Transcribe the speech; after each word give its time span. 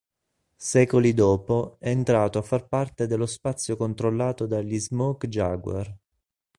Secoli 0.55 1.13
dopo, 1.13 1.75
è 1.79 1.89
entrato 1.89 2.39
a 2.39 2.41
far 2.41 2.67
parte 2.67 3.05
dello 3.05 3.27
spazio 3.27 3.75
controllato 3.77 4.47
dagli 4.47 4.79
Smoke 4.79 5.27
Jaguar. 5.29 5.95